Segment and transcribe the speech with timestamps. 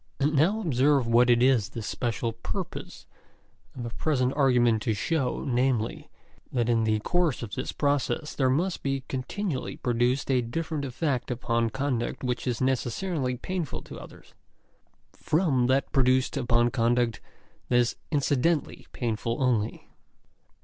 [0.19, 3.05] And now observe what it is the special purpose
[3.75, 6.09] of the present argument to show, namely,
[6.51, 11.29] that in the course of this process there must be continually produced a different effect
[11.29, 14.33] upon conduct which is necessarily painful to others,
[15.13, 17.21] from that produced upon conduct
[17.69, 19.87] that is incidentally painful only.